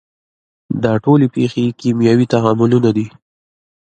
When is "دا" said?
0.83-0.93